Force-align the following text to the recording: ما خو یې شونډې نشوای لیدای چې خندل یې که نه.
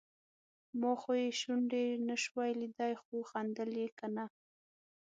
ما 0.79 0.91
خو 1.01 1.11
یې 1.21 1.29
شونډې 1.41 1.85
نشوای 2.07 2.51
لیدای 2.61 2.93
چې 3.05 3.17
خندل 3.29 3.69
یې 3.81 3.87
که 3.97 4.07
نه. 4.15 4.25